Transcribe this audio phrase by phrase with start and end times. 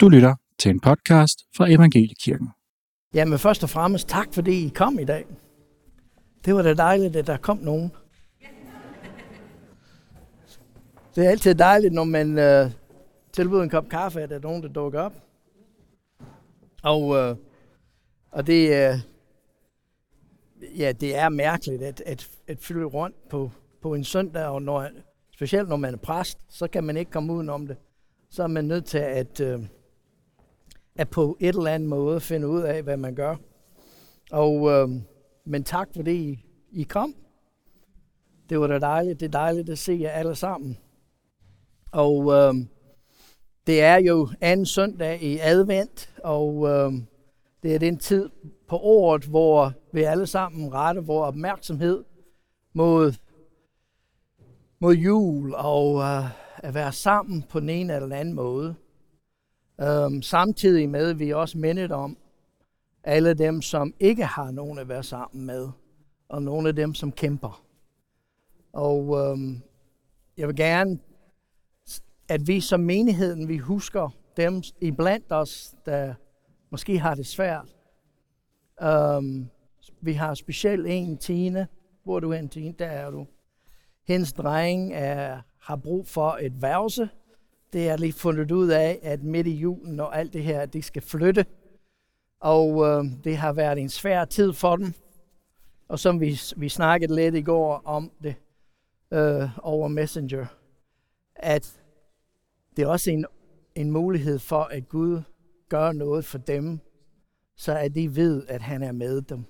[0.00, 2.48] Du lytter til en podcast fra Evangeliekirken.
[3.14, 5.26] Jamen først og fremmest tak, fordi I kom i dag.
[6.44, 7.92] Det var da dejligt, at der kom nogen.
[11.14, 12.70] Det er altid dejligt, når man øh,
[13.32, 15.14] tilbyder en kop kaffe, at der er nogen, der dukker op.
[16.82, 17.36] Og, øh,
[18.30, 18.98] og det, øh,
[20.78, 23.50] ja, det er mærkeligt at, at, at fylde rundt på,
[23.82, 24.88] på en søndag, og når,
[25.34, 27.76] specielt når man er præst, så kan man ikke komme udenom det.
[28.30, 29.60] Så er man nødt til at, øh,
[30.96, 33.36] at på et eller andet måde finde ud af, hvad man gør.
[34.30, 34.88] Og, øh,
[35.44, 37.14] men tak fordi I, I kom.
[38.48, 39.20] Det var da dejligt.
[39.20, 40.78] Det er dejligt at se jer alle sammen.
[41.92, 42.54] Og øh,
[43.66, 46.92] det er jo anden søndag i advent, og øh,
[47.62, 48.28] det er den tid
[48.68, 52.04] på året, hvor vi alle sammen retter vores opmærksomhed
[52.72, 53.12] mod,
[54.80, 56.24] mod jul og øh,
[56.56, 58.74] at være sammen på den ene eller anden måde.
[59.80, 62.16] Um, samtidig med, at vi også mindet om
[63.04, 65.68] alle dem, som ikke har nogen at være sammen med,
[66.28, 67.62] og nogle af dem, som kæmper.
[68.72, 69.62] Og um,
[70.36, 70.98] jeg vil gerne,
[72.28, 76.14] at vi som menigheden, vi husker dem iblandt os, der
[76.70, 77.74] måske har det svært.
[79.16, 79.50] Um,
[80.00, 81.68] vi har specielt en, Tine.
[82.04, 82.74] Hvor er du hen, Tine?
[82.78, 83.26] Der er du.
[84.06, 87.08] Hendes dreng er, har brug for et værelse.
[87.72, 90.84] Det er lige fundet ud af, at midt i julen og alt det her, det
[90.84, 91.46] skal flytte.
[92.40, 94.92] Og øh, det har været en svær tid for dem.
[95.88, 98.34] Og som vi, vi snakkede lidt i går om det
[99.12, 100.46] øh, over Messenger,
[101.36, 101.80] at
[102.76, 103.26] det er også en,
[103.74, 105.22] en mulighed for, at Gud
[105.68, 106.78] gør noget for dem,
[107.56, 109.44] så at de ved, at han er med dem.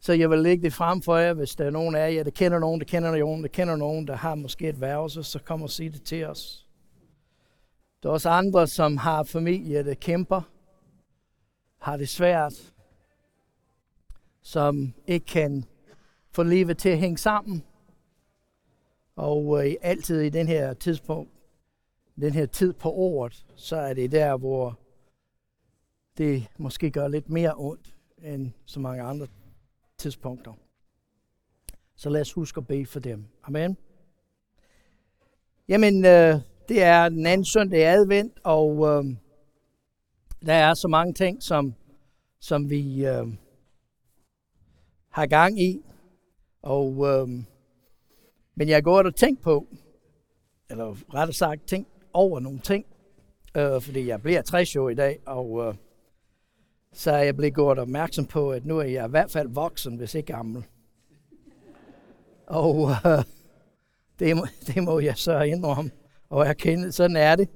[0.00, 2.30] Så jeg vil lægge det frem for jer, hvis der er nogen af jer, der
[2.30, 5.62] kender nogen, der kender nogen, der kender nogen, der har måske et værelse, så kom
[5.62, 6.66] og sig det til os.
[8.02, 10.40] Der er også andre, som har familie, der kæmper,
[11.78, 12.72] har det svært,
[14.42, 15.64] som ikke kan
[16.30, 17.64] få livet til at hænge sammen.
[19.16, 21.30] Og øh, altid i den her tidspunkt,
[22.20, 24.78] den her tid på året, så er det der, hvor
[26.18, 29.26] det måske gør lidt mere ondt end så mange andre
[30.00, 30.52] tidspunkter.
[31.96, 33.24] Så lad os huske at bede for dem.
[33.44, 33.76] Amen.
[35.68, 36.34] Jamen, øh,
[36.68, 39.04] det er den anden søndag i advent, og øh,
[40.46, 41.74] der er så mange ting, som,
[42.40, 43.26] som vi øh,
[45.08, 45.82] har gang i.
[46.62, 47.28] Og, øh,
[48.54, 49.66] men jeg går og tænkt på,
[50.70, 52.86] eller rettere sagt tænkt over nogle ting,
[53.56, 55.74] øh, fordi jeg bliver 60 år i dag, og øh,
[56.92, 59.96] så er jeg blevet gjort opmærksom på, at nu er jeg i hvert fald voksen,
[59.96, 60.64] hvis ikke gammel.
[62.46, 63.24] Og øh,
[64.18, 65.90] det, må, det må jeg så indrømme
[66.30, 66.92] og erkende.
[66.92, 67.48] Sådan er det.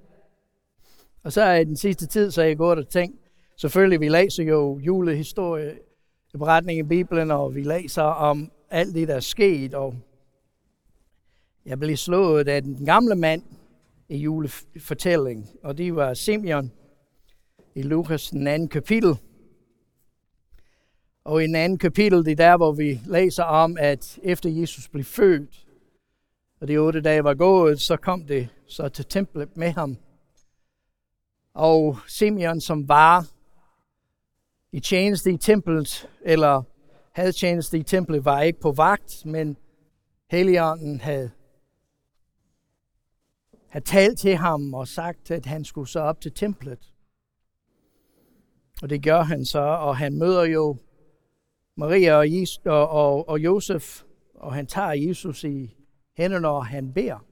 [1.22, 3.18] Og så er i den sidste tid, så er jeg gået og tænkt,
[3.56, 5.78] selvfølgelig vi læser jo julehistorie,
[6.38, 9.94] beretning i Bibelen, og vi læser om alt det, der er sket, og
[11.66, 13.42] jeg blev slået af den gamle mand
[14.08, 16.72] i julefortælling, og det var Simeon,
[17.74, 19.18] i Lukas den anden kapitel.
[21.24, 24.88] Og i den anden kapitel, det er der, hvor vi læser om, at efter Jesus
[24.88, 25.66] blev født,
[26.60, 29.96] og de otte dage var gået, så kom det så til templet med ham.
[31.54, 33.26] Og Simeon, som var
[34.72, 36.62] i tjeneste i templet, eller
[37.12, 39.56] havde tjeneste i templet, var ikke på vagt, men
[40.30, 41.30] Helligånden havde,
[43.68, 46.93] havde talt til ham og sagt, at han skulle så op til templet.
[48.84, 50.76] Og det gør han så, og han møder jo
[51.76, 54.02] Maria og, Jesus, og, og, og Josef,
[54.34, 55.76] og han tager Jesus i
[56.16, 57.26] hænderne, og han beder.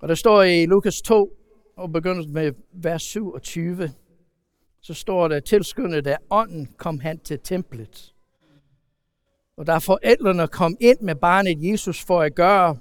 [0.00, 1.36] Og der står i Lukas 2,
[1.76, 3.90] og begynder med vers 27,
[4.80, 8.14] så står der, tilskyndet af ånden kom han til templet.
[9.56, 12.78] Og da forældrene kom ind med barnet Jesus for at gøre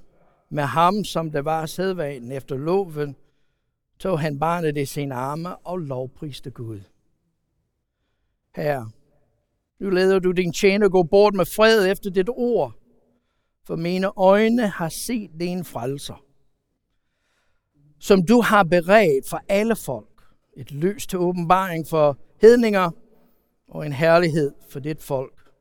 [0.50, 3.16] med ham, som det var sædvanen efter loven,
[4.01, 6.80] tog han barnet i sine arme og lovpriste Gud.
[8.56, 8.92] Herre,
[9.80, 12.74] nu leder du din tjener gå bort med fred efter dit ord,
[13.63, 16.25] for mine øjne har set din frelser,
[18.00, 20.24] som du har beredt for alle folk,
[20.57, 22.92] et lys til åbenbaring for hedninger
[23.68, 25.51] og en herlighed for dit folk,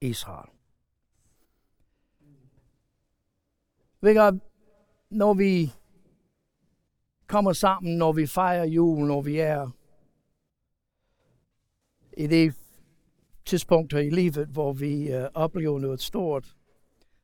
[0.00, 0.50] Israel.
[5.10, 5.72] Når vi
[7.30, 9.70] kommer sammen, når vi fejrer jul, når vi er
[12.16, 12.54] i det
[13.44, 16.54] tidspunkter i livet, hvor vi øh, oplever noget stort.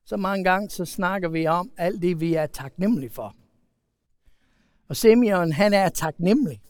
[0.04, 3.34] Så mange gange så snakker vi om alt det, vi er taknemmelige for.
[4.88, 6.60] Og Simeon, han er taknemmelig.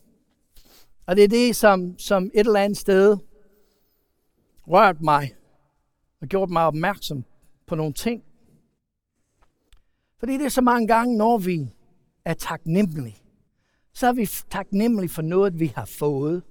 [1.06, 3.16] Og det er det, som, som et eller andet sted
[4.68, 5.34] rørte mig
[6.20, 7.24] og gjorde mig opmærksom
[7.66, 8.22] på nogle ting.
[10.18, 11.68] Fordi det er så mange gange, når vi
[12.24, 13.25] er taknemmelige,
[13.96, 16.42] så er vi taknemmelige for noget, vi har fået.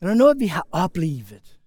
[0.00, 1.60] Eller noget, vi har oplevet.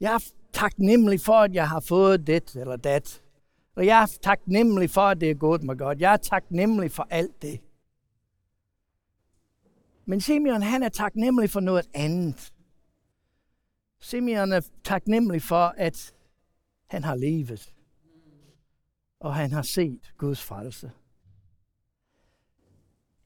[0.00, 3.22] Jeg er taknemmelig for, at jeg har fået det eller dat.
[3.74, 6.00] Og jeg er taknemmelig for, at det er gået mig godt.
[6.00, 7.60] Jeg er taknemmelig for alt det.
[10.04, 12.52] Men Simeon, han er taknemmelig for noget andet.
[14.00, 16.14] Simeon er taknemmelig for, at
[16.86, 17.72] han har levet.
[19.20, 20.90] Og han har set Guds frelse.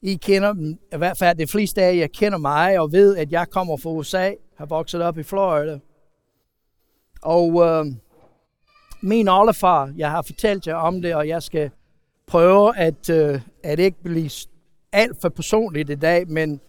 [0.02, 3.32] I kender dem, i hvert fald de fleste af jer kender mig og ved, at
[3.32, 5.78] jeg kommer fra USA, har vokset op i Florida.
[7.22, 7.86] Og øh,
[9.02, 11.70] min oldefar, jeg har fortalt jer om det, og jeg skal
[12.26, 14.30] prøve at, øh, at ikke blive
[14.92, 16.60] alt for personligt i dag, men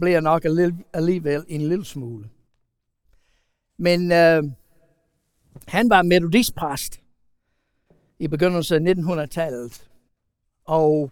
[0.00, 0.44] bliver nok
[0.94, 2.28] alligevel en lille smule.
[3.78, 4.42] Men øh,
[5.66, 7.00] han var metodistpræst
[8.18, 9.88] i begyndelsen af 1900-tallet.
[10.64, 11.10] Og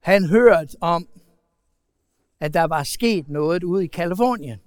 [0.00, 1.08] han hørt om,
[2.40, 4.58] at der var sket noget ude i Kalifornien.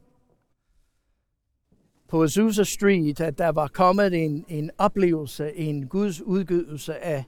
[2.08, 7.24] På Azusa Street, at der var kommet en, en oplevelse, en Guds udgivelse af,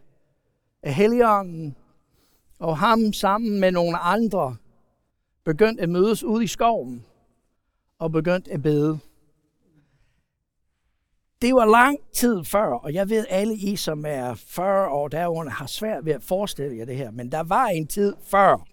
[0.83, 1.75] af Helligånden,
[2.59, 4.55] og ham sammen med nogle andre
[5.43, 7.05] begyndte at mødes ude i skoven
[7.99, 8.99] og begyndte at bede.
[11.43, 15.51] Det var lang tid før, og jeg ved, alle I, som er 40 år derunder,
[15.51, 18.67] har svært ved at forestille jer det her, men der var en tid før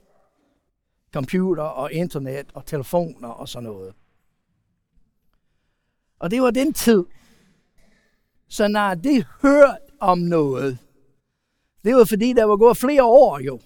[1.12, 3.94] computer og internet og telefoner og sådan noget.
[6.18, 7.04] Og det var den tid.
[8.48, 10.78] Så når det hørte om noget,
[11.84, 13.60] det var fordi, der var gået flere år jo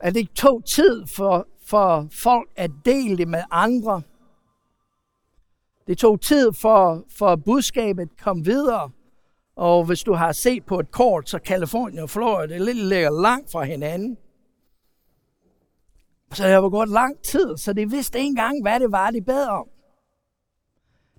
[0.00, 4.02] at det tog tid for, for folk at dele det med andre.
[5.86, 8.90] Det tog tid for, for budskabet kom videre.
[9.56, 13.52] Og hvis du har set på et kort, så Kalifornien og Florida det ligger langt
[13.52, 14.18] fra hinanden.
[16.32, 19.22] Så det var gået lang tid, så de vidste ikke engang, hvad det var, de
[19.22, 19.68] bad om.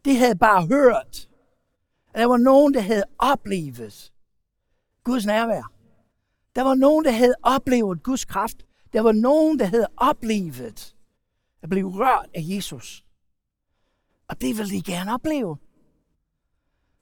[0.05, 1.29] De havde bare hørt,
[2.13, 4.13] at der var nogen, der havde oplevet
[5.03, 5.71] Guds nærvær.
[6.55, 8.65] Der var nogen, der havde oplevet Guds kraft.
[8.93, 10.95] Der var nogen, der havde oplevet
[11.61, 13.04] at blive rørt af Jesus.
[14.27, 15.57] Og det ville de gerne opleve.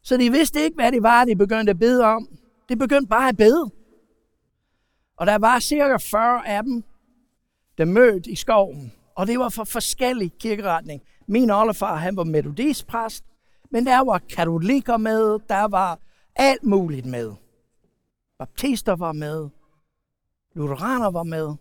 [0.02, 2.28] Så de vidste ikke, hvad det var, de begyndte at bede om.
[2.70, 3.72] De begyndte bare at bede.
[5.18, 6.84] Og der var cirka 40 af dem,
[7.78, 8.94] der mødte i skoven.
[9.16, 11.02] Og det var for forskellige kirkeretning.
[11.28, 13.26] Min oldefar, han var metodistpræst,
[13.70, 16.00] men der var katolikker med, der var
[16.36, 17.34] alt muligt med.
[18.40, 19.50] Baptister var med,
[20.54, 21.56] lutheraner var med.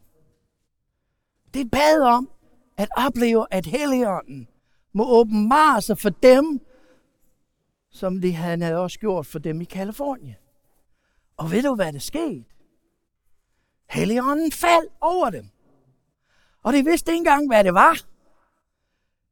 [1.55, 2.31] Det bad om
[2.77, 4.49] at opleve, at Helligånden
[4.93, 6.61] må åbenbare sig for dem,
[7.91, 10.37] som det han havde også gjort for dem i Kalifornien.
[11.37, 12.45] Og ved du, hvad der skete?
[13.91, 15.49] Helligånden faldt over dem.
[16.63, 18.01] Og de vidste ikke engang, hvad det var.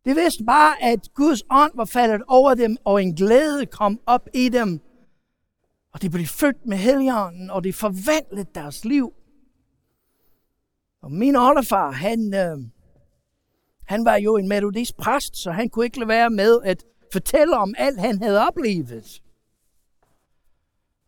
[0.05, 4.29] De vidste bare, at Guds ånd var faldet over dem, og en glæde kom op
[4.35, 4.81] i dem.
[5.93, 9.13] Og de blev født med Helligånden, og de forvandlede deres liv.
[11.03, 12.59] Og min oldefar, han, øh,
[13.91, 17.57] han var jo en metodist præst, så han kunne ikke lade være med at fortælle
[17.57, 19.23] om alt, han havde oplevet.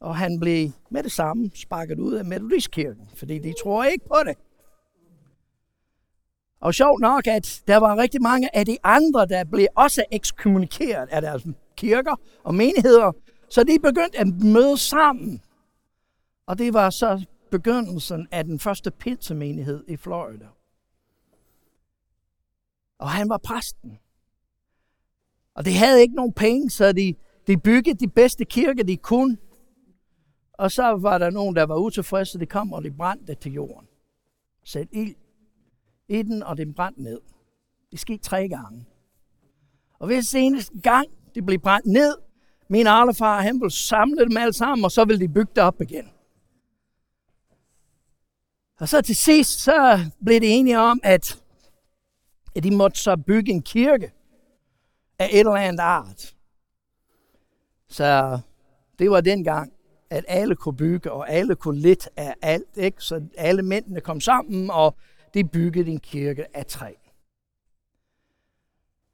[0.01, 4.17] Og han blev med det samme sparket ud af metodistkirken, fordi de tror ikke på
[4.27, 4.37] det.
[6.61, 11.09] Og sjovt nok, at der var rigtig mange af de andre, der blev også ekskommunikeret
[11.09, 11.47] af deres
[11.77, 13.13] kirker og menigheder,
[13.49, 15.43] så de begyndte at møde sammen.
[16.47, 20.47] Og det var så begyndelsen af den første pinsemenighed i Florida.
[23.03, 23.99] Og han var præsten.
[25.55, 27.15] Og de havde ikke nogen penge, så de,
[27.47, 29.37] de byggede de bedste kirker, de kunne.
[30.53, 33.53] Og så var der nogen, der var utilfredse, de kom og de brændte det til
[33.53, 33.89] jorden.
[34.65, 35.15] Sæt ild
[36.09, 37.21] i den, og det brændte ned.
[37.91, 38.87] Det skete tre gange.
[39.99, 42.17] Og hvis seneste gang det blev brændt ned,
[42.69, 45.81] min arlefar, han ville samle dem alle sammen, og så ville de bygge det op
[45.81, 46.09] igen.
[48.81, 51.42] Og så til sidst, så blev det enige om, at,
[52.57, 54.13] at de måtte så bygge en kirke
[55.19, 56.35] af et eller andet art.
[57.89, 58.39] Så
[58.99, 59.73] det var dengang,
[60.11, 62.77] at alle kunne bygge, og alle kunne lidt af alt.
[62.77, 63.05] Ikke?
[63.05, 64.97] Så alle mændene kom sammen, og
[65.35, 66.93] de byggede en kirke af træ.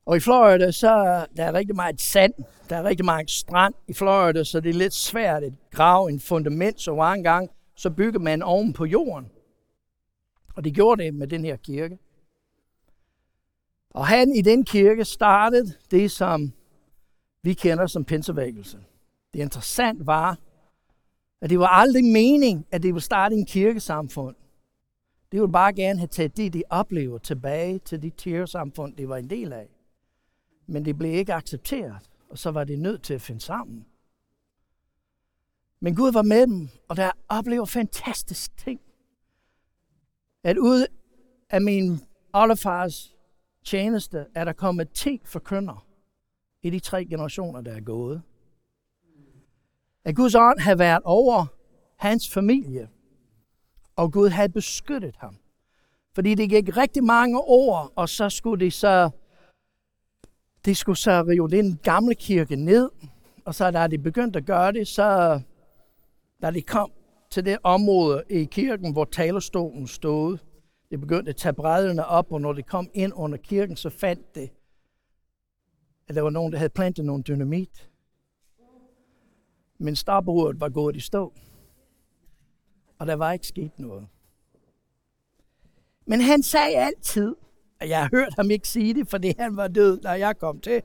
[0.06, 2.34] Og i Florida, så der er rigtig meget sand,
[2.68, 6.20] der er rigtig meget strand i Florida, så det er lidt svært at grave en
[6.20, 9.30] fundament så mange gange, så bygger man oven på jorden.
[10.56, 11.98] Og det gjorde det med den her kirke.
[13.90, 16.52] Og han i den kirke startede det, som
[17.42, 18.78] vi kender som pinsevækkelse.
[19.32, 20.38] Det interessant var,
[21.40, 24.36] at det var aldrig mening, at det ville starte en kirkesamfund.
[25.32, 29.16] Det ville bare gerne have taget det, de oplever, tilbage til de kirkesamfund, det var
[29.16, 29.68] en del af.
[30.66, 33.86] Men det blev ikke accepteret, og så var de nødt til at finde sammen.
[35.80, 38.80] Men Gud var med dem, og der oplever fantastiske ting.
[40.44, 40.86] At ud
[41.50, 42.00] af min
[42.32, 43.17] oldefars
[43.68, 45.86] tjeneste er der kommet 10 forkynder
[46.62, 48.22] i de tre generationer, der er gået.
[50.04, 51.46] At Guds ånd har været over
[51.96, 52.88] hans familie,
[53.96, 55.36] og Gud havde beskyttet ham.
[56.14, 59.10] Fordi det gik rigtig mange år, og så skulle de så,
[60.64, 62.90] de skulle så rive den gamle kirke ned,
[63.44, 65.40] og så da de begyndte at gøre det, så
[66.42, 66.92] da de kom
[67.30, 70.38] til det område i kirken, hvor talerstolen stod,
[70.90, 74.34] de begyndte at tage brædderne op, og når de kom ind under kirken, så fandt
[74.34, 74.48] de,
[76.08, 77.90] at der var nogen, der havde plantet nogle dynamit.
[79.78, 81.32] Men starbordet var gået i stå.
[82.98, 84.08] Og der var ikke sket noget.
[86.06, 87.36] Men han sagde altid,
[87.80, 90.60] og jeg har hørt ham ikke sige det, fordi han var død, da jeg kom
[90.60, 90.82] til.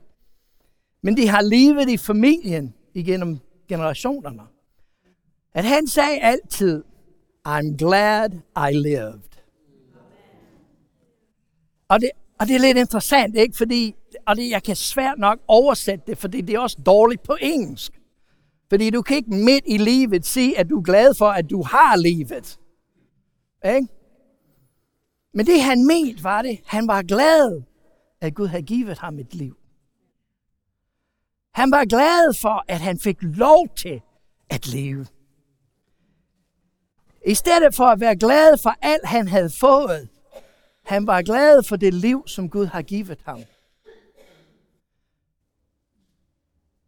[1.02, 4.42] Men de har levet i familien igennem generationerne.
[5.54, 6.84] At han sagde altid,
[7.48, 8.30] I'm glad
[8.70, 9.33] I lived.
[11.88, 12.10] Og det,
[12.40, 13.56] og det er lidt interessant, ikke?
[13.56, 13.94] Fordi,
[14.26, 17.92] og det, jeg kan svært nok oversætte det, fordi det er også dårligt på engelsk.
[18.68, 21.62] Fordi du kan ikke midt i livet sige, at du er glad for, at du
[21.62, 22.58] har livet.
[23.64, 23.88] Ikke?
[25.34, 27.62] Men det han mente var det, han var glad,
[28.20, 29.56] at Gud havde givet ham et liv.
[31.54, 34.00] Han var glad for, at han fik lov til
[34.50, 35.06] at leve.
[37.26, 40.08] I stedet for at være glad for alt, han havde fået,
[40.84, 43.38] han var glad for det liv, som Gud har givet ham.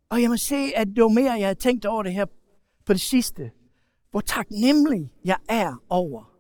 [0.09, 2.27] Og jeg må se, at jo mere, jeg har tænkt over det her
[2.85, 3.51] på det sidste.
[4.11, 6.37] Hvor taknemmelig jeg er over,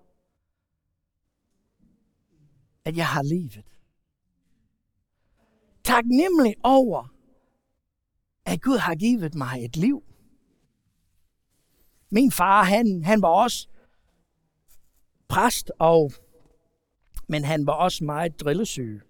[2.85, 3.65] at jeg har livet.
[5.85, 7.15] Taknemmelig over,
[8.45, 10.03] at Gud har givet mig et liv.
[12.11, 13.69] Min far, han, han var også
[15.29, 16.13] præst, og,
[17.27, 19.01] men han var også meget drillesyg.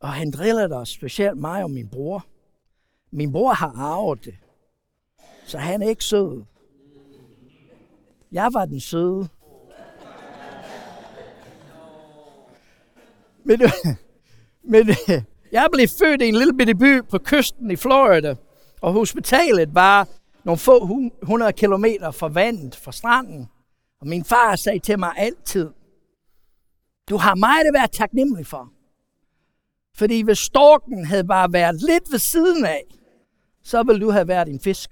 [0.00, 2.26] Og han drillede os, specielt mig og min bror.
[3.10, 4.34] Min bror har arvet det,
[5.44, 6.44] så han er ikke sød.
[8.32, 9.28] Jeg var den søde.
[13.44, 13.60] Men,
[14.72, 14.88] men
[15.52, 18.34] jeg blev født i en lille bitte by på kysten i Florida,
[18.80, 20.08] og hospitalet var
[20.44, 20.86] nogle få
[21.22, 23.48] hundrede kilometer fra vandet, fra stranden.
[24.00, 25.70] Og min far sagde til mig altid,
[27.08, 28.72] du har meget at være taknemmelig for.
[29.96, 32.82] Fordi hvis storken havde bare været lidt ved siden af,
[33.62, 34.90] så ville du have været en fisk.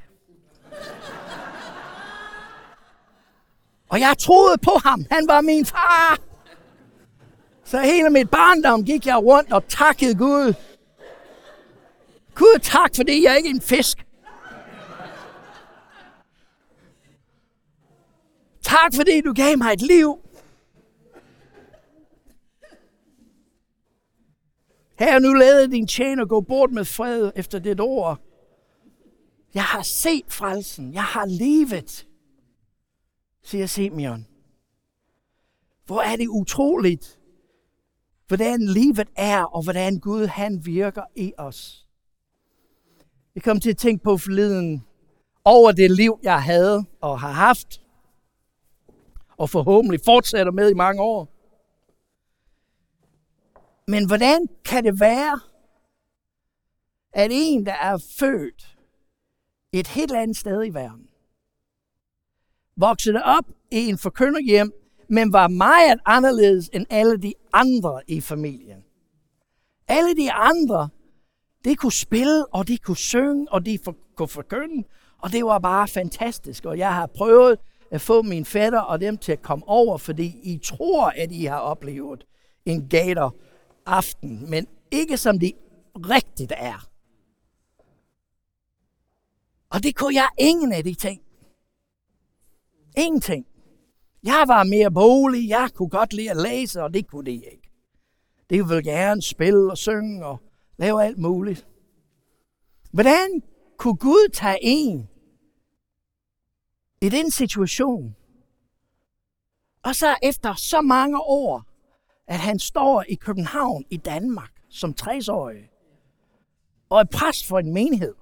[3.88, 5.06] Og jeg troede på ham.
[5.10, 6.18] Han var min far.
[7.64, 10.54] Så hele mit barndom gik jeg rundt og takkede Gud.
[12.34, 14.06] Gud, tak, fordi jeg ikke er en fisk.
[18.62, 20.23] Tak, fordi du gav mig et liv.
[24.98, 28.20] Her nu lader din tjener gå bort med fred efter dit ord.
[29.54, 30.94] Jeg har set frelsen.
[30.94, 32.06] Jeg har levet,
[33.42, 34.26] siger Simeon.
[35.86, 37.18] Hvor er det utroligt,
[38.28, 41.86] hvordan livet er, og hvordan Gud han virker i os.
[43.34, 44.84] Jeg kom til at tænke på forleden
[45.44, 47.80] over det liv, jeg havde og har haft,
[49.36, 51.33] og forhåbentlig fortsætter med i mange år.
[53.86, 55.40] Men hvordan kan det være,
[57.12, 58.76] at en, der er født
[59.72, 61.08] et helt andet sted i verden,
[62.76, 64.72] voksede op i en forkynderhjem,
[65.08, 68.84] men var meget anderledes end alle de andre i familien.
[69.88, 70.88] Alle de andre,
[71.64, 73.78] de kunne spille, og de kunne synge, og de
[74.16, 74.84] kunne forkynde,
[75.18, 76.64] og det var bare fantastisk.
[76.64, 77.58] Og jeg har prøvet
[77.90, 81.44] at få min fætter og dem til at komme over, fordi I tror, at I
[81.44, 82.26] har oplevet
[82.66, 83.34] en gator
[83.86, 85.52] aften, men ikke som det
[85.94, 86.88] rigtigt er.
[89.70, 91.22] Og det kunne jeg ingen af de ting.
[92.96, 93.46] Ingenting.
[94.22, 97.70] Jeg var mere bolig, jeg kunne godt lide at læse, og det kunne de ikke.
[98.50, 100.40] Det ville gerne spille og synge og
[100.76, 101.66] lave alt muligt.
[102.92, 103.42] Hvordan
[103.76, 105.08] kunne Gud tage en
[107.00, 108.16] i den situation
[109.82, 111.73] Og så efter så mange år,
[112.26, 115.70] at han står i København i Danmark som 60-årig,
[116.88, 118.14] og er præst for en menighed.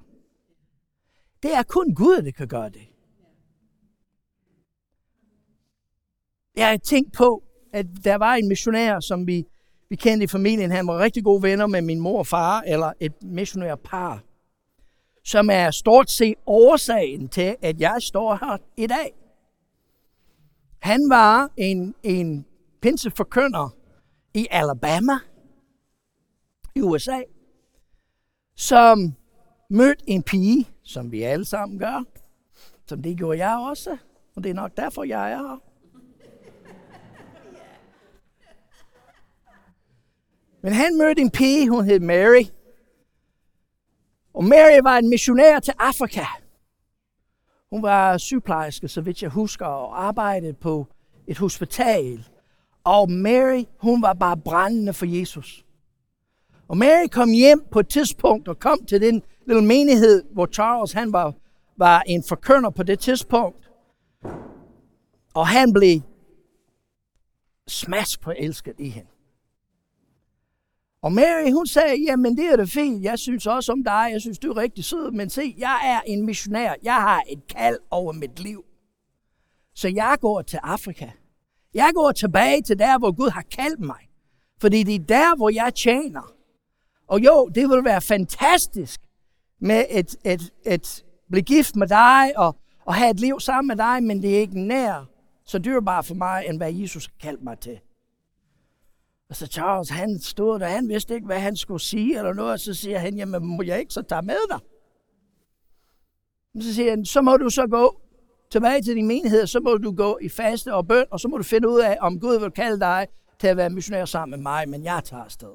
[1.43, 2.89] Det er kun Gud, der kan gøre det.
[6.57, 7.43] Jeg har tænkt på,
[7.73, 9.47] at der var en missionær, som vi,
[9.89, 10.71] vi kendte i familien.
[10.71, 14.23] Han var rigtig gode venner med min mor og far, eller et missionær par,
[15.25, 19.15] som er stort set årsagen til, at jeg står her i dag.
[20.79, 22.47] Han var en, en
[22.83, 23.82] pinseforkynder
[24.35, 25.19] i Alabama,
[26.75, 27.21] i USA,
[28.57, 29.15] som
[29.71, 32.05] mødte en pige, som vi alle sammen gør,
[32.87, 33.97] som det gjorde jeg også,
[34.37, 35.59] og det er nok derfor, jeg er her.
[40.63, 42.45] Men han mødte en pige, hun hed Mary.
[44.35, 46.25] Og Mary var en missionær til Afrika.
[47.71, 50.87] Hun var sygeplejerske, så vidt jeg husker, og arbejdede på
[51.27, 52.29] et hospital.
[52.85, 55.65] Og Mary, hun var bare brændende for Jesus.
[56.69, 60.93] Og Mary kom hjem på et tidspunkt og kom til den lille menighed, hvor Charles
[60.93, 61.35] han var,
[61.77, 63.71] var en forkønner på det tidspunkt.
[65.35, 66.01] Og han blev
[67.69, 69.09] smask på elsket i hende.
[71.03, 74.21] Og Mary, hun sagde, jamen det er det fint, jeg synes også om dig, jeg
[74.21, 77.79] synes du er rigtig sød, men se, jeg er en missionær, jeg har et kald
[77.91, 78.65] over mit liv.
[79.75, 81.11] Så jeg går til Afrika.
[81.75, 84.09] Jeg går tilbage til der, hvor Gud har kaldt mig.
[84.61, 86.35] Fordi det er der, hvor jeg tjener.
[87.07, 89.01] Og jo, det vil være fantastisk
[89.61, 93.77] med et, et, et blive gift med dig og, og have et liv sammen med
[93.77, 95.05] dig, men det er ikke nær
[95.45, 97.81] så dyrbart for mig, end hvad Jesus har kaldt mig til.
[99.29, 102.53] Og så Charles, han stod der, han vidste ikke, hvad han skulle sige eller noget,
[102.53, 104.61] og så siger han, jamen må jeg ikke så tage med dig?
[106.63, 108.02] Så siger han, så må du så gå
[108.53, 111.37] tilbage til din menighed, så må du gå i faste og bøn, og så må
[111.37, 113.07] du finde ud af, om Gud vil kalde dig
[113.39, 115.55] til at være missionær sammen med mig, men jeg tager afsted.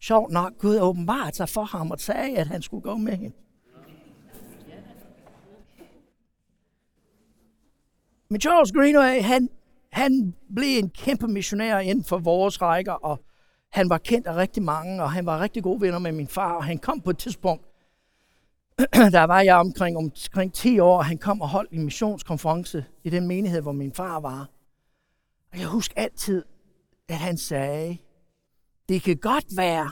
[0.00, 3.36] Sjovt nok, Gud åbenbart sig for ham og sagde, at han skulle gå med hende.
[8.30, 9.48] Men Charles Greenway, han,
[9.92, 13.20] han blev en kæmpe missionær inden for vores rækker, og
[13.70, 16.52] han var kendt af rigtig mange, og han var rigtig gode venner med min far,
[16.52, 17.67] og han kom på et tidspunkt,
[19.12, 23.26] der var jeg omkring, omkring 10 år, han kom og holdt en missionskonference i den
[23.26, 24.50] menighed, hvor min far var.
[25.52, 26.44] Og jeg husker altid,
[27.08, 27.98] at han sagde,
[28.88, 29.90] det kan godt være,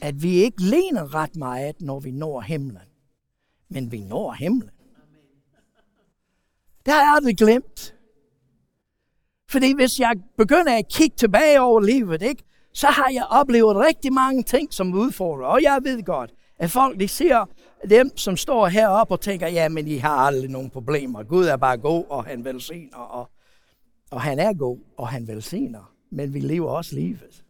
[0.00, 2.78] at vi ikke lener ret meget, når vi når himlen.
[3.68, 4.70] Men vi når himlen.
[6.86, 7.94] Det har jeg aldrig glemt.
[9.48, 14.12] Fordi hvis jeg begynder at kigge tilbage over livet, ikke, så har jeg oplevet rigtig
[14.12, 15.46] mange ting, som udfordrer.
[15.46, 17.46] Og jeg ved godt, at folk de ser
[17.90, 21.22] dem, som står heroppe og tænker, ja, men I har aldrig nogen problemer.
[21.22, 22.96] Gud er bare god, og han velsigner.
[22.96, 23.30] Og,
[24.10, 25.94] og han er god, og han velsigner.
[26.10, 27.44] Men vi lever også livet.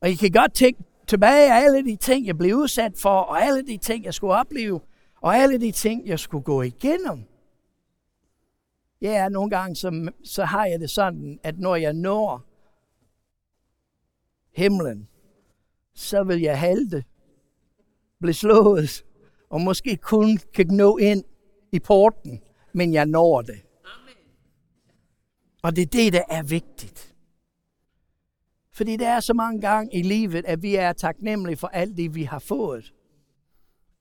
[0.00, 3.42] Og I kan godt tænke tilbage af alle de ting, jeg blev udsat for, og
[3.42, 4.80] alle de ting, jeg skulle opleve,
[5.20, 7.24] og alle de ting, jeg skulle gå igennem.
[9.00, 12.42] Ja, nogle gange så, så har jeg det sådan, at når jeg når
[14.56, 15.08] himlen,
[15.94, 17.04] så vil jeg halte,
[18.24, 19.04] blev slået,
[19.50, 21.24] og måske kun kan nå ind
[21.72, 22.40] i porten,
[22.72, 23.60] men jeg når det.
[23.84, 24.14] Amen.
[25.62, 27.14] Og det er det, der er vigtigt.
[28.72, 32.14] Fordi det er så mange gange i livet, at vi er taknemmelige for alt det,
[32.14, 32.94] vi har fået,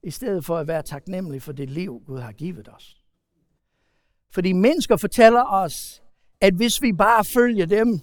[0.03, 3.03] i stedet for at være taknemmelige for det liv, Gud har givet os.
[4.31, 6.03] Fordi mennesker fortæller os,
[6.41, 7.99] at hvis vi bare følger dem,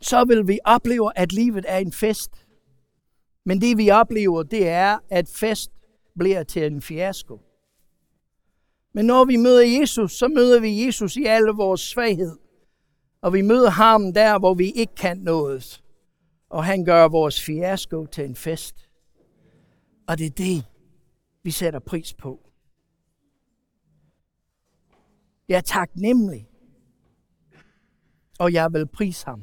[0.00, 2.41] så vil vi opleve, at livet er en fest.
[3.44, 5.70] Men det vi oplever, det er, at fest
[6.18, 7.40] bliver til en fiasko.
[8.92, 12.38] Men når vi møder Jesus, så møder vi Jesus i alle vores svaghed.
[13.20, 15.82] Og vi møder ham der, hvor vi ikke kan noget.
[16.48, 18.88] Og han gør vores fiasko til en fest.
[20.06, 20.64] Og det er det,
[21.42, 22.40] vi sætter pris på.
[25.48, 26.48] Jeg er taknemmelig.
[28.38, 29.42] Og jeg vil prise ham.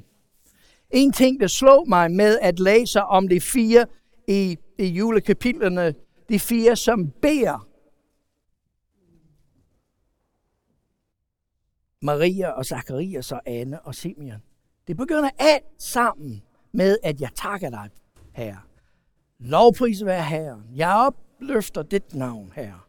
[0.91, 3.85] En ting, der slog mig med at læse om de fire
[4.27, 5.93] i, i julekapitlerne,
[6.29, 7.69] de fire, som beder
[12.01, 14.41] Maria og Zacharias og Anne og Simeon.
[14.87, 17.89] Det begynder alt sammen med, at jeg takker dig,
[18.33, 18.59] Herre.
[19.39, 20.63] Lovpris være Herren.
[20.75, 22.79] Jeg opløfter dit navn, Herre.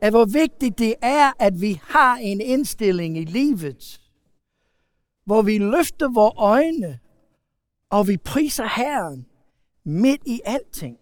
[0.00, 4.01] At hvor vigtigt det er, at vi har en indstilling i livet,
[5.24, 6.98] hvor vi løfter vores øjne,
[7.90, 9.26] og vi priser Herren
[9.84, 10.98] midt i alting.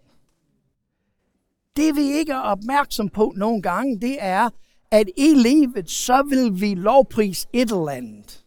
[1.77, 4.51] Det vi ikke er opmærksom på nogle gange, det er,
[4.91, 8.47] at i livet, så vil vi lovprise et eller andet.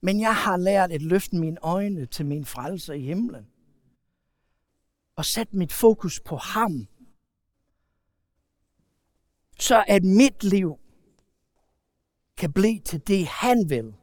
[0.00, 3.46] Men jeg har lært at løfte mine øjne til min frelser i himlen.
[5.16, 6.86] Og sætte mit fokus på ham.
[9.58, 10.78] Så at mit liv
[12.36, 13.94] kan blive til det, han vil.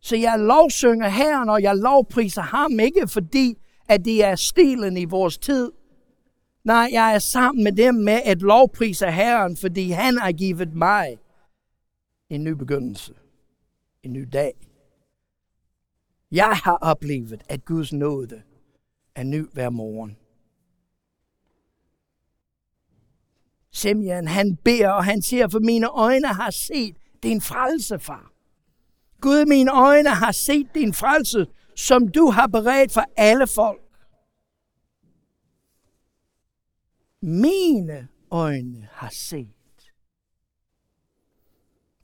[0.00, 3.54] Så jeg lovsynger Herren, og jeg lovpriser ham, ikke fordi,
[3.88, 5.72] at det er stilen i vores tid.
[6.64, 11.18] Nej, jeg er sammen med dem med at lovprise Herren, fordi han har givet mig
[12.30, 13.14] en ny begyndelse.
[14.02, 14.52] En ny dag.
[16.32, 18.42] Jeg har oplevet, at Guds nåde
[19.14, 20.16] er ny hver morgen.
[23.78, 28.32] Simeon, han beder, og han siger, for mine øjne har set din frelse, far.
[29.20, 33.82] Gud, mine øjne har set din frelse, som du har beredt for alle folk.
[37.20, 39.92] Mine øjne har set.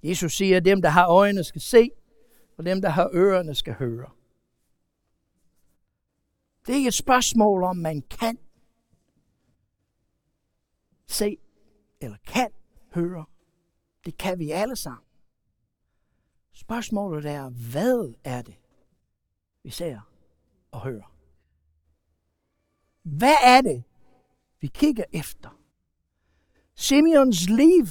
[0.03, 1.91] Jesus siger, at dem, der har øjne, skal se,
[2.59, 4.11] og dem, der har ørerne, skal høre.
[6.67, 8.39] Det er ikke et spørgsmål om, man kan
[11.07, 11.39] se
[12.05, 12.49] eller kan
[12.95, 13.25] høre.
[14.05, 15.05] Det kan vi alle sammen.
[16.53, 18.55] Spørgsmålet er, hvad er det,
[19.63, 20.01] vi ser
[20.71, 21.15] og hører?
[23.03, 23.85] Hvad er det,
[24.61, 25.59] vi kigger efter?
[26.75, 27.87] Simeons liv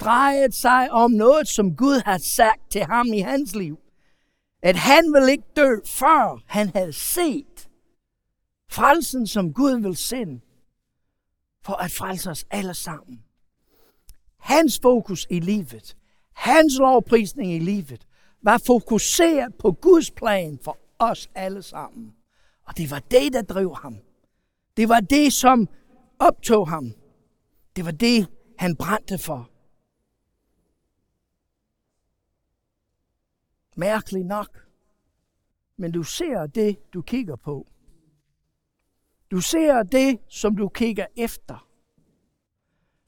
[0.00, 3.78] drejede sig om noget, som Gud havde sagt til ham i hans liv.
[4.62, 7.68] At han ville ikke dø, før han havde set
[8.70, 10.40] frelsen, som Gud vil sende
[11.66, 13.24] for at frelse os alle sammen.
[14.36, 15.96] Hans fokus i livet,
[16.32, 18.06] hans lovprisning i livet,
[18.42, 22.14] var fokuseret på Guds plan for os alle sammen.
[22.64, 23.98] Og det var det, der drev ham.
[24.76, 25.68] Det var det, som
[26.18, 26.92] optog ham.
[27.76, 29.50] Det var det, han brændte for.
[33.76, 34.68] Mærkeligt nok.
[35.76, 37.66] Men du ser det, du kigger på.
[39.30, 41.68] Du ser det, som du kigger efter.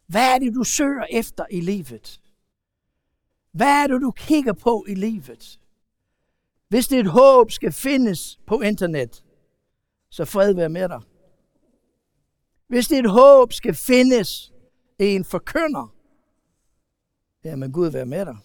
[0.06, 2.20] Hvad er det, du søger efter i livet?
[3.52, 5.60] Hvad er det, du kigger på i livet?
[6.68, 9.24] Hvis dit håb skal findes på internet,
[10.10, 11.00] så fred være med dig.
[12.66, 14.52] Hvis dit håb skal findes
[14.98, 15.94] i en forkynder,
[17.44, 18.36] jamen Gud være med dig.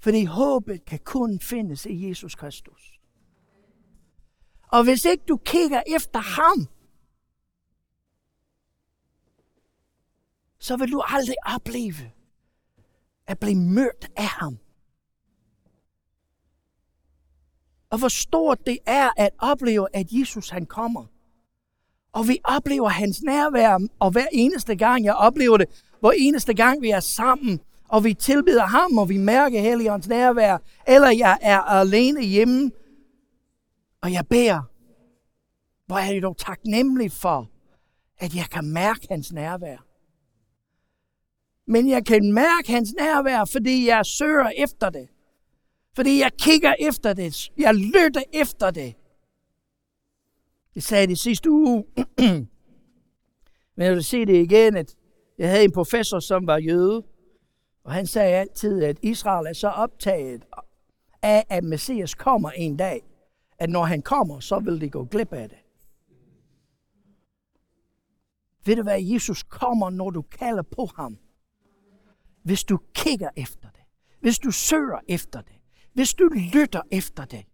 [0.00, 2.97] Fordi håbet kan kun findes i Jesus Kristus.
[4.72, 6.68] Og hvis ikke du kigger efter ham,
[10.58, 12.10] så vil du aldrig opleve
[13.26, 14.58] at blive mødt af ham.
[17.90, 21.04] Og hvor stort det er at opleve, at Jesus han kommer.
[22.12, 26.82] Og vi oplever hans nærvær, og hver eneste gang jeg oplever det, hvor eneste gang
[26.82, 31.60] vi er sammen, og vi tilbeder ham, og vi mærker Helligåndens nærvær, eller jeg er
[31.60, 32.70] alene hjemme,
[34.02, 34.62] og jeg beder.
[35.86, 37.50] Hvor er det dog taknemmelig for,
[38.18, 39.84] at jeg kan mærke hans nærvær.
[41.66, 45.08] Men jeg kan mærke hans nærvær, fordi jeg søger efter det.
[45.94, 47.50] Fordi jeg kigger efter det.
[47.56, 48.94] Jeg lytter efter det.
[50.74, 51.84] Jeg sagde det sidste uge.
[53.76, 54.96] Men jeg vil sige det igen, at
[55.38, 57.02] jeg havde en professor, som var jøde.
[57.84, 60.44] Og han sagde altid, at Israel er så optaget
[61.22, 63.02] af, at Messias kommer en dag,
[63.58, 65.58] at når han kommer, så vil de gå glip af det.
[68.64, 71.18] Ved du hvad, Jesus kommer, når du kalder på ham.
[72.42, 73.82] Hvis du kigger efter det.
[74.20, 75.56] Hvis du søger efter det.
[75.92, 77.44] Hvis du lytter efter det.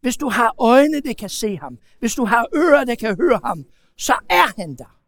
[0.00, 1.78] Hvis du har øjne, der kan se ham.
[1.98, 3.64] Hvis du har ører, der kan høre ham.
[3.96, 4.98] Så er han der.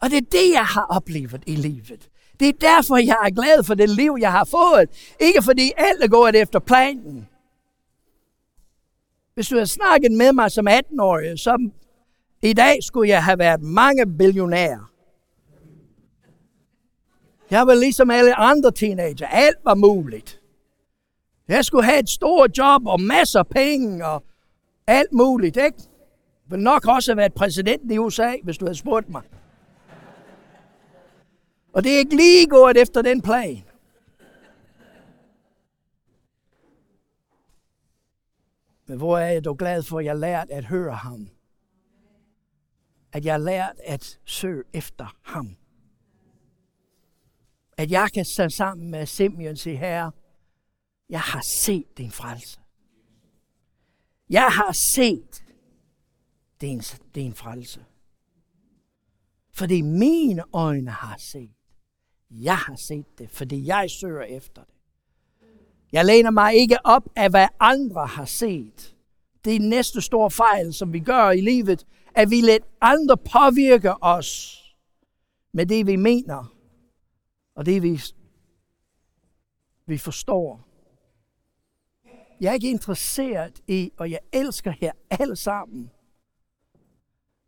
[0.00, 2.08] Og det er det, jeg har oplevet i livet.
[2.40, 5.14] Det er derfor, jeg er glad for det liv, jeg har fået.
[5.20, 7.28] Ikke fordi alt er gået efter planen.
[9.34, 11.70] Hvis du havde snakket med mig som 18-årig, så
[12.42, 14.92] i dag skulle jeg have været mange billionærer.
[17.50, 19.26] Jeg var ligesom alle andre teenager.
[19.26, 20.40] Alt var muligt.
[21.48, 24.24] Jeg skulle have et stort job og masser af penge og
[24.86, 25.76] alt muligt, ikke?
[25.78, 29.22] Jeg ville nok også have været præsident i USA, hvis du havde spurgt mig.
[31.72, 33.62] Og det er ikke lige gået efter den plan.
[38.92, 41.28] Men hvor er jeg dog glad for, at jeg lært at høre ham.
[43.12, 45.56] At jeg har lært at søge efter ham.
[47.76, 50.12] At jeg kan stå sammen med Simeon sige, Herre,
[51.08, 52.60] jeg har set din frelse.
[54.30, 55.44] Jeg har set
[56.60, 56.82] din,
[57.14, 57.84] din frelse.
[59.52, 61.56] Fordi mine øjne har set.
[62.30, 64.71] Jeg har set det, fordi jeg søger efter det.
[65.92, 68.96] Jeg læner mig ikke op af, hvad andre har set.
[69.44, 74.02] Det er næste store fejl, som vi gør i livet, at vi lader andre påvirke
[74.02, 74.58] os
[75.52, 76.54] med det, vi mener,
[77.54, 78.02] og det, vi,
[79.86, 80.60] vi forstår.
[82.40, 85.90] Jeg er ikke interesseret i, og jeg elsker her alle sammen.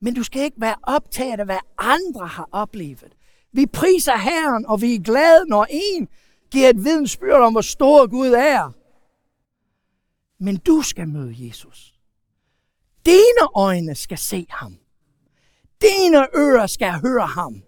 [0.00, 3.16] Men du skal ikke være optaget af, hvad andre har oplevet.
[3.52, 6.08] Vi priser Herren, og vi er glade, når en
[6.54, 8.72] giver et vidensbyrd om, hvor stor Gud er.
[10.44, 11.94] Men du skal møde Jesus.
[13.06, 14.76] Dine øjne skal se ham.
[15.82, 17.62] Dine ører skal høre ham.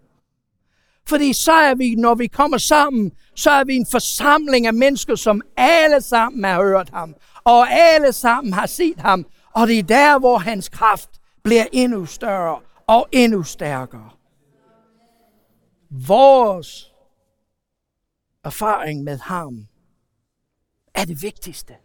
[1.09, 5.14] Fordi så er vi, når vi kommer sammen, så er vi en forsamling af mennesker,
[5.14, 7.14] som alle sammen har hørt ham.
[7.44, 9.27] Og alle sammen har set ham.
[9.53, 11.11] Og det er der, hvor hans kraft
[11.42, 14.11] bliver endnu større og endnu stærkere.
[15.90, 16.95] Vores
[18.46, 19.66] erfaring med ham
[20.94, 21.76] er det vigtigste.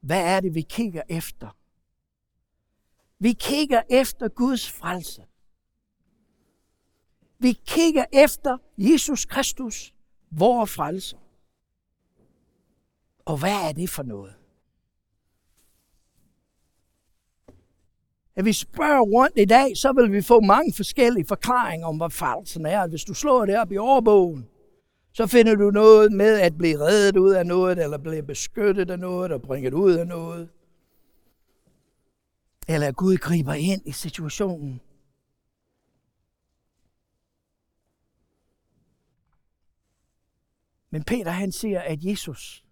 [0.00, 1.56] Hvad er det, vi kigger efter?
[3.18, 5.26] Vi kigger efter Guds frelse.
[7.38, 9.94] Vi kigger efter Jesus Kristus,
[10.30, 11.18] vores frelser.
[13.24, 14.37] Og hvad er det for noget?
[18.38, 22.10] At vi spørger rundt i dag, så vil vi få mange forskellige forklaringer om, hvad
[22.10, 22.86] frelsen er.
[22.86, 24.48] Hvis du slår det op i overbogen,
[25.12, 28.98] så finder du noget med at blive reddet ud af noget, eller blive beskyttet af
[28.98, 30.48] noget, og bringet ud af noget.
[32.68, 34.80] Eller at Gud griber ind i situationen.
[40.90, 42.64] Men Peter han siger, at Jesus,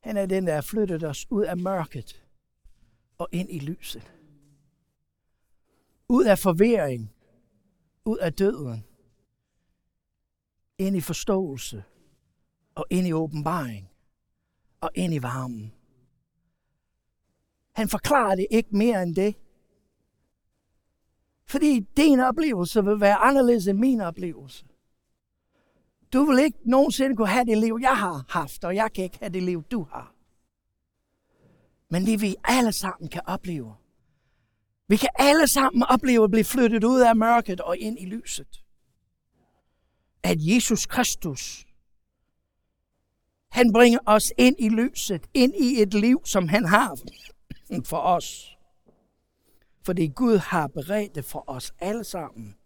[0.00, 2.24] han er den, der har flyttet os ud af mørket
[3.18, 4.19] og ind i lyset.
[6.10, 7.12] Ud af forvirring,
[8.04, 8.84] ud af døden,
[10.78, 11.84] ind i forståelse
[12.74, 13.90] og ind i åbenbaring
[14.80, 15.72] og ind i varmen.
[17.72, 19.34] Han forklarer det ikke mere end det.
[21.46, 24.66] Fordi din oplevelse vil være anderledes end min oplevelse.
[26.12, 29.18] Du vil ikke nogensinde kunne have det liv, jeg har haft, og jeg kan ikke
[29.18, 30.14] have det liv, du har.
[31.88, 33.79] Men det vi alle sammen kan opleve.
[34.90, 38.64] Vi kan alle sammen opleve at blive flyttet ud af mørket og ind i lyset.
[40.22, 41.66] At Jesus Kristus,
[43.48, 46.98] han bringer os ind i lyset, ind i et liv, som han har
[47.84, 48.56] for os.
[49.82, 52.56] Fordi Gud har beredt det for os alle sammen.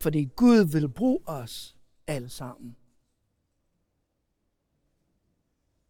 [0.00, 2.76] Fordi Gud vil bruge os alle sammen.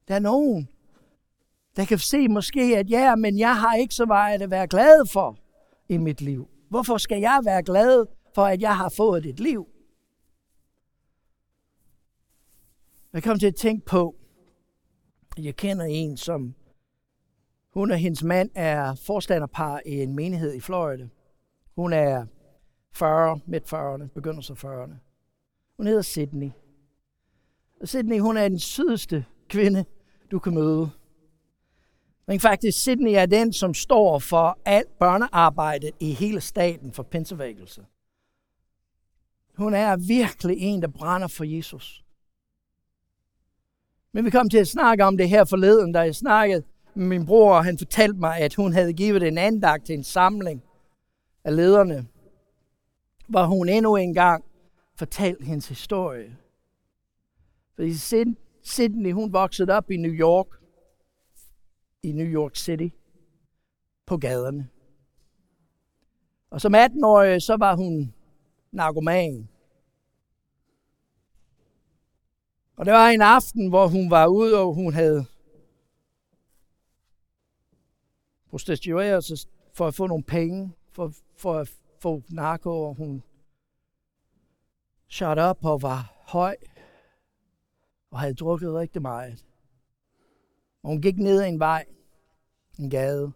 [0.08, 0.68] Der er nogen,
[1.80, 5.06] der kan se måske, at ja, men jeg har ikke så meget at være glad
[5.12, 5.38] for
[5.88, 6.48] i mit liv.
[6.68, 9.66] Hvorfor skal jeg være glad for, at jeg har fået et liv?
[13.12, 14.14] Jeg kom til at tænke på,
[15.36, 16.54] at jeg kender en, som
[17.74, 21.08] hun og hendes mand er forstanderpar i en menighed i Florida.
[21.76, 22.26] Hun er
[22.92, 24.94] 40, midt 40'erne, begynder så 40'erne.
[25.76, 26.50] Hun hedder Sydney.
[27.80, 29.84] Og Sydney, hun er den sydeste kvinde,
[30.30, 30.90] du kan møde.
[32.26, 37.84] Men faktisk, Sydney er den, som står for alt børnearbejdet i hele staten for pinsevækkelse.
[39.56, 42.04] Hun er virkelig en, der brænder for Jesus.
[44.12, 46.62] Men vi kom til at snakke om det her forleden, da jeg snakkede
[46.94, 50.04] med min bror, og han fortalte mig, at hun havde givet en andagt til en
[50.04, 50.62] samling
[51.44, 52.06] af lederne,
[53.28, 54.44] hvor hun endnu en gang
[54.96, 56.36] fortalte hendes historie.
[57.74, 57.94] Fordi
[58.62, 60.59] Sydney, hun voksede op i New York,
[62.02, 62.88] i New York City,
[64.06, 64.68] på gaderne.
[66.50, 68.14] Og som 18-årig, så var hun
[68.72, 69.48] narkoman.
[72.76, 75.24] Og det var en aften, hvor hun var ude, og hun havde
[78.50, 79.38] prostitueret sig
[79.72, 83.22] for at få nogle penge, for, for at få narko, og hun
[85.08, 86.56] shot op og var høj
[88.10, 89.44] og havde drukket rigtig meget.
[90.82, 91.84] Og hun gik ned ad en vej,
[92.78, 93.32] en gade,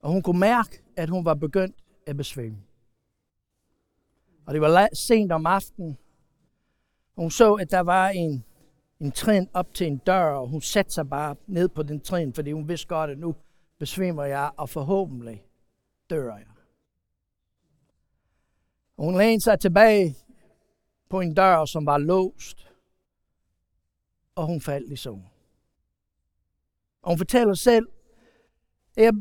[0.00, 2.62] og hun kunne mærke, at hun var begyndt at besvime.
[4.46, 5.98] Og det var sent om aftenen.
[7.16, 8.44] Hun så, at der var en,
[9.00, 12.34] en trin op til en dør, og hun satte sig bare ned på den trin,
[12.34, 13.34] fordi hun vidste godt, at nu
[13.78, 15.44] besvimer jeg, og forhåbentlig
[16.10, 16.46] dør jeg.
[18.96, 20.16] Og hun lænede sig tilbage
[21.08, 22.68] på en dør, som var låst,
[24.34, 25.30] og hun faldt i søvn.
[27.02, 27.88] Og hun fortæller selv,
[28.96, 29.12] Jeg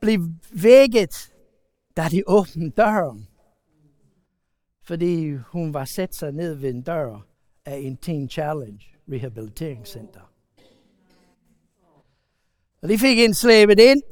[0.00, 0.20] blev
[0.52, 1.34] vækket,
[1.96, 3.28] da de åbnede døren.
[4.82, 7.26] Fordi hun var sat sig ned ved en dør
[7.64, 10.32] af en Teen Challenge rehabiliteringscenter.
[12.82, 14.02] Og de fik hende slæbet ind,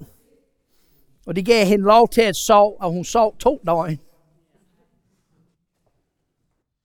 [1.27, 3.99] og de gav hende lov til at sove, og hun sov to døgn.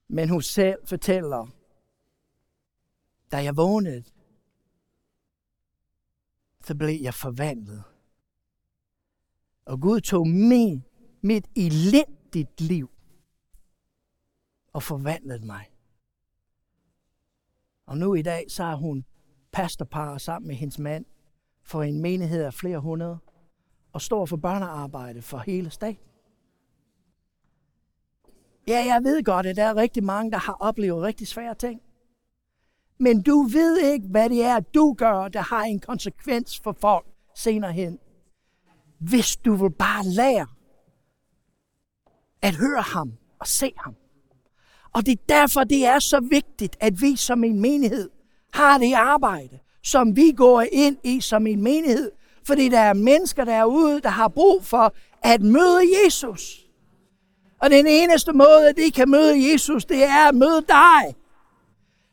[0.08, 1.46] Men hun selv fortæller,
[3.32, 4.04] da jeg vågnede,
[6.66, 7.82] så blev jeg forvandlet.
[9.64, 10.84] Og Gud tog min,
[11.20, 12.90] mit elendigt liv
[14.72, 15.70] og forvandlede mig.
[17.86, 19.04] Og nu i dag, så er hun
[19.52, 21.04] pastorpar sammen med hendes mand
[21.62, 23.18] for en menighed af flere hundrede
[23.92, 26.04] og står for børnearbejde for hele staten.
[28.68, 31.82] Ja, jeg ved godt, at der er rigtig mange, der har oplevet rigtig svære ting.
[33.02, 37.06] Men du ved ikke, hvad det er, du gør, der har en konsekvens for folk
[37.36, 37.98] senere hen.
[38.98, 40.46] Hvis du vil bare lære
[42.42, 43.94] at høre ham og se ham.
[44.92, 48.10] Og det er derfor, det er så vigtigt, at vi som en menighed
[48.54, 52.10] har det arbejde, som vi går ind i som en menighed.
[52.46, 56.66] Fordi der er mennesker derude, der har brug for at møde Jesus.
[57.58, 61.16] Og den eneste måde, at de kan møde Jesus, det er at møde dig.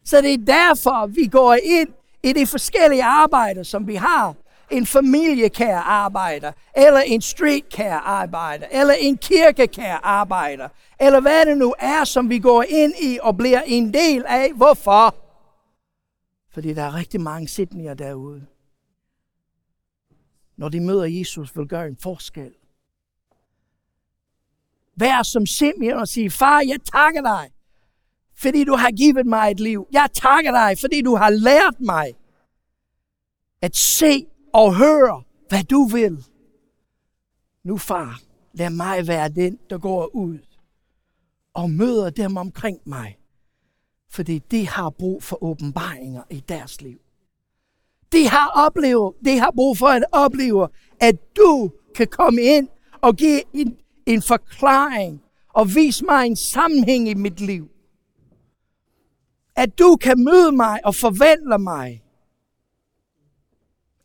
[0.06, 1.90] Så det er derfor, vi går ind
[2.24, 4.36] i de forskellige arbejder, som vi har.
[4.72, 11.74] En familiekær arbejder, eller en streetkær arbejder, eller en kirkekær arbejder, eller hvad det nu
[11.80, 14.54] er, som vi går ind i og bliver en del af.
[14.56, 15.16] Hvorfor?
[16.54, 18.46] Fordi der er rigtig mange sidninger derude.
[20.58, 22.54] Når de møder Jesus, vil gøre en forskel.
[24.96, 27.52] Vær som Simeon og sige, far, jeg takker dig,
[28.42, 29.88] fordi du har givet mig et liv.
[29.92, 32.14] Jeg takker dig, fordi du har lært mig
[33.62, 36.26] at se og høre, hvad du vil.
[37.64, 38.22] Nu, far,
[38.54, 40.38] lad mig være den, der går ud
[41.54, 43.18] og møder dem omkring mig.
[44.12, 47.00] Fordi de har brug for åbenbaringer i deres liv.
[48.12, 50.68] De har, oplevet, de har brug for at opleve,
[51.00, 52.68] at du kan komme ind
[53.02, 55.22] og give en, en forklaring
[55.54, 57.70] og vise mig en sammenhæng i mit liv.
[59.60, 62.04] At du kan møde mig og forvandle mig.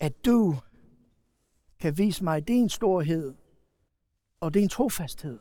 [0.01, 0.57] At du
[1.79, 3.35] kan vise mig din storhed
[4.41, 5.39] og din trofasthed.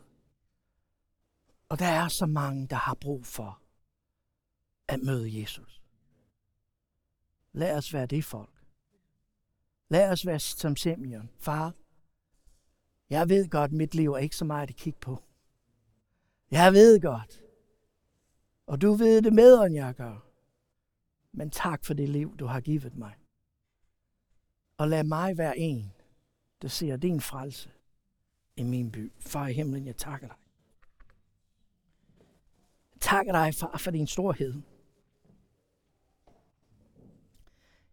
[1.70, 3.62] Og der er så mange, der har brug for
[4.88, 5.82] at møde Jesus.
[7.54, 8.64] Lad os være det folk.
[9.90, 11.30] Lad os være som Simeon.
[11.40, 11.74] Far,
[13.10, 15.24] jeg ved godt, mit liv er ikke så meget at kigge på.
[16.52, 17.43] Jeg ved godt.
[18.66, 20.30] Og du ved det med, end jeg gør.
[21.32, 23.16] Men tak for det liv, du har givet mig.
[24.78, 25.94] Og lad mig være en,
[26.62, 27.72] der ser din frelse
[28.56, 29.14] i min by.
[29.20, 30.38] Far i himlen, jeg takker dig.
[32.94, 34.54] Jeg takker dig, far, for din storhed.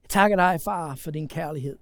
[0.02, 1.78] Jeg takker dig, far, for din kærlighed.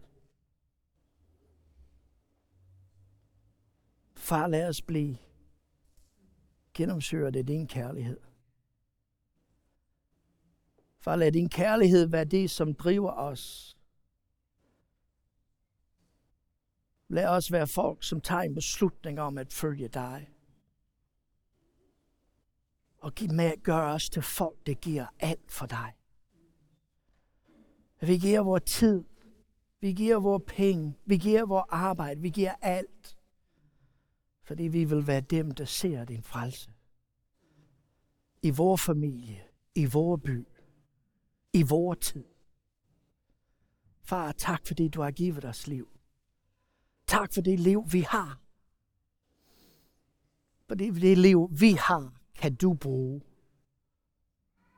[4.16, 5.16] Far, lad os blive
[6.74, 8.27] gennemsyret af din kærlighed.
[11.00, 13.76] Far, lad din kærlighed være det, som driver os.
[17.08, 20.30] Lad os være folk, som tager en beslutning om at følge dig.
[22.98, 25.94] Og giv med, gør os til folk, der giver alt for dig.
[28.00, 29.04] Vi giver vores tid.
[29.80, 30.94] Vi giver vores penge.
[31.04, 32.20] Vi giver vores arbejde.
[32.20, 33.18] Vi giver alt.
[34.42, 36.70] Fordi vi vil være dem, der ser din frelse.
[38.42, 39.44] I vores familie.
[39.74, 40.46] I vores by.
[41.52, 42.24] I vores tid.
[44.00, 45.88] Far, tak fordi du har givet os liv.
[47.06, 48.40] Tak for det liv, vi har.
[50.66, 53.22] For det liv, vi har, kan du bruge.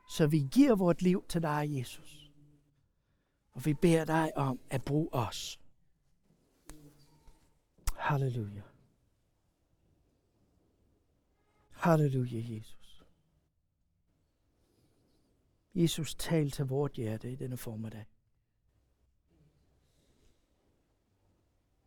[0.09, 2.31] Så vi giver vort liv til dig, Jesus.
[3.51, 5.59] Og vi beder dig om at bruge os.
[7.97, 8.61] Halleluja.
[11.69, 12.80] Halleluja, Jesus.
[15.75, 18.05] Jesus, tal til vort hjerte i denne formiddag.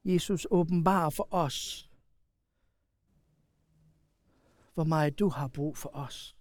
[0.04, 1.90] Jesus, åbenbar for os,
[4.74, 6.36] hvor meget du har brug for os.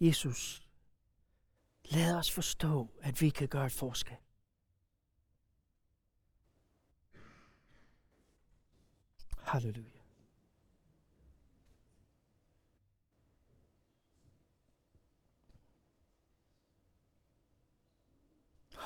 [0.00, 0.68] Jesus,
[1.84, 4.16] lad os forstå, at vi kan gøre et forskel.
[9.38, 9.99] Halleluja.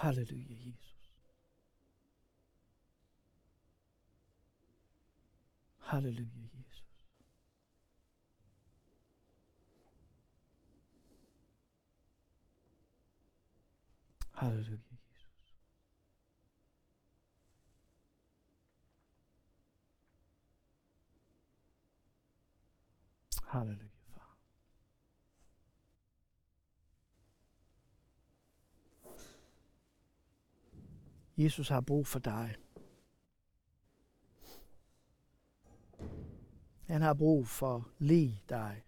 [0.01, 0.75] Hallelujah, Jesus.
[5.87, 6.83] Hallelujah, Jesus.
[14.35, 15.25] Hallelujah, Jesus.
[23.51, 23.94] Hallelujah.
[31.37, 32.57] Jesus har brug for dig.
[36.87, 38.83] Han har brug for lige dig.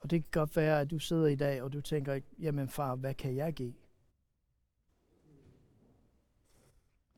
[0.00, 2.94] Og det kan godt være, at du sidder i dag, og du tænker, jamen far,
[2.94, 3.74] hvad kan jeg give?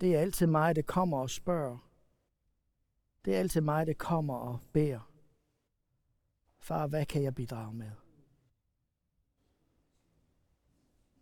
[0.00, 1.90] Det er altid mig, der kommer og spørger.
[3.24, 5.13] Det er altid mig, der kommer og beder.
[6.64, 7.90] Far, hvad kan jeg bidrage med?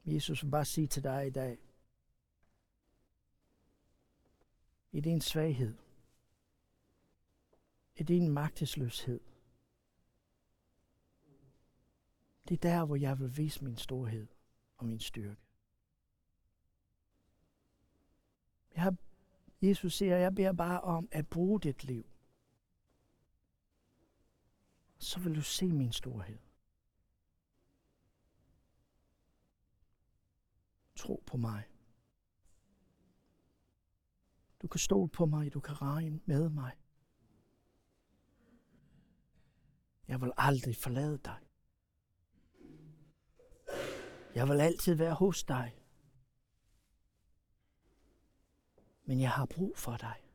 [0.05, 1.59] Jesus vil bare sige til dig i dag,
[4.93, 5.76] i din svaghed,
[7.97, 9.20] i din magtesløshed,
[12.49, 14.26] det er der, hvor jeg vil vise min storhed
[14.76, 15.40] og min styrke.
[18.76, 18.97] Jeg
[19.62, 22.11] Jesus siger, jeg beder bare om at bruge dit liv.
[25.03, 26.38] Så vil du se min storhed.
[30.96, 31.64] Tro på mig.
[34.62, 36.72] Du kan stole på mig, du kan regne med mig.
[40.09, 41.40] Jeg vil aldrig forlade dig.
[44.34, 45.78] Jeg vil altid være hos dig.
[49.05, 50.31] Men jeg har brug for dig.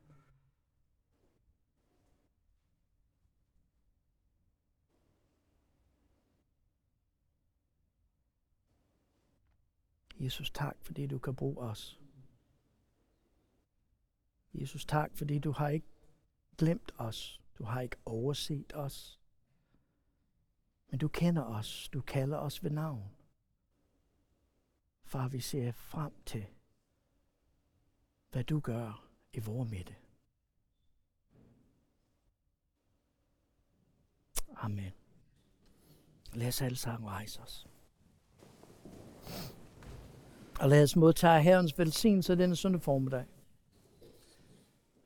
[10.19, 11.99] Jesus, tak fordi du kan bruge os.
[14.53, 15.87] Jesus, tak fordi du har ikke
[16.57, 17.41] glemt os.
[17.57, 19.19] Du har ikke overset os.
[20.89, 21.89] Men du kender os.
[21.93, 23.15] Du kalder os ved navn.
[25.03, 26.45] Far, vi ser frem til,
[28.31, 29.95] hvad du gør i vores midte.
[34.55, 34.91] Amen.
[36.33, 37.67] Lad os alle sammen rejse os.
[40.59, 43.25] Og lad os modtage Herrens velsignelse denne søndag formiddag.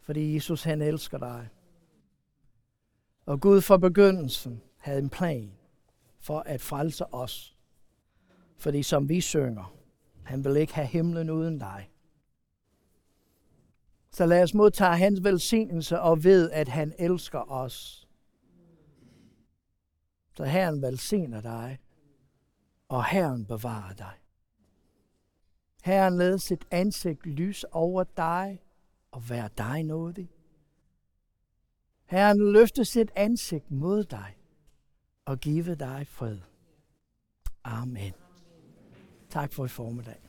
[0.02, 1.50] Fordi Jesus, han elsker dig.
[3.26, 5.52] Og Gud fra begyndelsen havde en plan
[6.20, 7.58] for at frelse os.
[8.58, 9.76] Fordi som vi synger,
[10.24, 11.90] han vil ikke have himlen uden dig.
[14.12, 18.08] Så lad os modtage hans velsignelse og ved, at han elsker os.
[20.34, 21.80] Så Herren velsigner dig,
[22.90, 24.21] og Herren bevarer dig.
[25.82, 28.60] Herren lad sit ansigt lys over dig
[29.12, 30.30] og vær dig nådig.
[32.06, 34.36] Herren løfter sit ansigt mod dig
[35.26, 36.38] og give dig fred.
[37.64, 38.14] Amen.
[39.30, 40.22] Tak for i formiddag.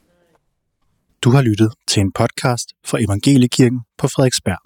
[1.24, 4.58] Du har lyttet til en podcast fra Evangeliekirken på Frederiksberg.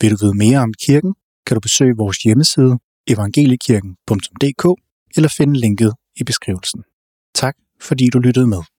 [0.00, 1.14] Vil du vide mere om kirken,
[1.46, 4.64] kan du besøge vores hjemmeside evangeliekirken.dk
[5.16, 6.84] eller finde linket i beskrivelsen.
[7.34, 8.62] Tak fordi du lyttede med.